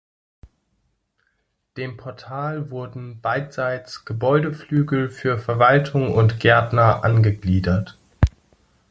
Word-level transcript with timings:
Dem 1.77 1.95
Portal 1.95 2.71
wurden 2.71 3.21
beidseits 3.21 4.03
Gebäudeflügel 4.03 5.11
für 5.11 5.37
Verwaltung 5.37 6.15
und 6.15 6.39
Gärtner 6.39 7.03
angegliedert. 7.03 7.99